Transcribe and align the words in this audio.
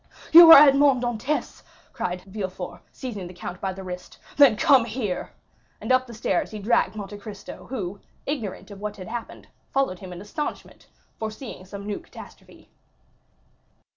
"You 0.31 0.51
are 0.51 0.57
Edmond 0.67 1.03
Dantès," 1.03 1.61
cried 1.93 2.23
Villefort, 2.23 2.81
seizing 2.91 3.27
the 3.27 3.35
count 3.35 3.61
by 3.61 3.71
the 3.71 3.83
wrist; 3.83 4.17
"then 4.35 4.55
come 4.55 4.83
here!" 4.83 5.31
And 5.79 5.91
up 5.91 6.07
the 6.07 6.13
stairs 6.15 6.49
he 6.49 6.57
dragged 6.57 6.95
Monte 6.95 7.19
Cristo; 7.19 7.67
who, 7.69 7.99
ignorant 8.25 8.71
of 8.71 8.81
what 8.81 8.97
had 8.97 9.07
happened, 9.07 9.47
followed 9.71 9.99
him 9.99 10.11
in 10.11 10.19
astonishment, 10.19 10.87
foreseeing 11.19 11.65
some 11.65 11.85
new 11.85 11.99
catastrophe. 11.99 12.67